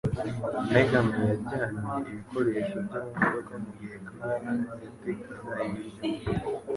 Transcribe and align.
Megan 0.73 1.07
yajyanye 1.23 2.09
ibikoresho 2.09 2.77
bye 2.87 2.99
mu 3.05 3.11
modoka 3.21 3.53
mugihe 3.63 3.95
Clara 4.07 4.35
yatekaga 4.83 5.51
ibiryo. 5.65 6.31